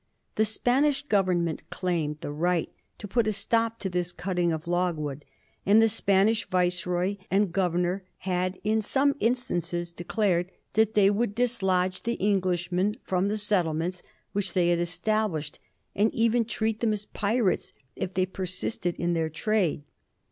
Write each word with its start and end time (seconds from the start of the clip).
The 0.33 0.45
Spanish 0.45 1.03
Grovemment 1.05 1.61
claimed 1.69 2.21
the 2.21 2.31
right 2.31 2.73
to 2.97 3.07
put 3.07 3.27
a 3.27 3.31
stop 3.31 3.77
to 3.81 3.87
this 3.87 4.11
cutting 4.11 4.51
of 4.51 4.65
logwood, 4.67 5.25
and 5.63 5.79
the 5.79 5.87
Spanish 5.87 6.49
Viceroy 6.49 7.17
and 7.29 7.51
Governor 7.53 8.03
had 8.17 8.59
in 8.63 8.81
some 8.81 9.13
instances 9.19 9.91
declared 9.91 10.51
that 10.73 10.95
they 10.95 11.11
would 11.11 11.35
dislodge 11.35 12.01
the 12.01 12.19
Englishmen 12.19 12.97
from 13.03 13.27
the 13.27 13.37
settlements 13.37 14.01
which 14.31 14.53
they 14.53 14.69
had 14.69 14.79
established, 14.79 15.59
and 15.95 16.11
even 16.15 16.45
treat 16.45 16.79
them 16.79 16.93
as 16.93 17.05
pirates 17.05 17.71
if 17.95 18.11
they 18.11 18.25
persisted 18.25 18.97
in 18.97 19.13
their 19.13 19.29
trade. 19.29 19.83